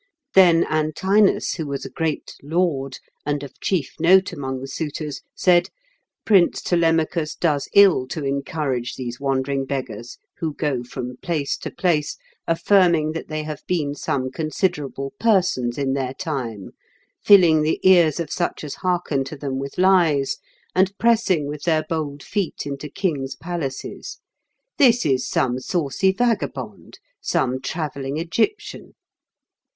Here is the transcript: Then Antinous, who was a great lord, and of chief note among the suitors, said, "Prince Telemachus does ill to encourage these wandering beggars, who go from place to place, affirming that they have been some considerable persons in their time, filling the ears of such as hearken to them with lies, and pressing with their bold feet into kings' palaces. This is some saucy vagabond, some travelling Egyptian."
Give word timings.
Then 0.33 0.63
Antinous, 0.67 1.53
who 1.53 1.67
was 1.67 1.85
a 1.85 1.89
great 1.91 2.33
lord, 2.41 2.97
and 3.23 3.43
of 3.43 3.59
chief 3.61 3.93
note 3.99 4.33
among 4.33 4.59
the 4.59 4.67
suitors, 4.67 5.21
said, 5.35 5.69
"Prince 6.25 6.63
Telemachus 6.63 7.35
does 7.35 7.69
ill 7.75 8.07
to 8.07 8.25
encourage 8.25 8.95
these 8.95 9.19
wandering 9.19 9.63
beggars, 9.63 10.17
who 10.39 10.55
go 10.55 10.83
from 10.83 11.17
place 11.17 11.55
to 11.59 11.69
place, 11.69 12.17
affirming 12.47 13.11
that 13.11 13.27
they 13.27 13.43
have 13.43 13.61
been 13.67 13.93
some 13.93 14.31
considerable 14.31 15.13
persons 15.19 15.77
in 15.77 15.93
their 15.93 16.15
time, 16.15 16.71
filling 17.23 17.61
the 17.61 17.79
ears 17.87 18.19
of 18.19 18.31
such 18.31 18.63
as 18.63 18.73
hearken 18.81 19.23
to 19.25 19.37
them 19.37 19.59
with 19.59 19.77
lies, 19.77 20.37
and 20.73 20.97
pressing 20.97 21.45
with 21.47 21.61
their 21.61 21.85
bold 21.87 22.23
feet 22.23 22.65
into 22.65 22.89
kings' 22.89 23.35
palaces. 23.35 24.17
This 24.79 25.05
is 25.05 25.29
some 25.29 25.59
saucy 25.59 26.11
vagabond, 26.11 26.97
some 27.21 27.61
travelling 27.61 28.17
Egyptian." 28.17 28.95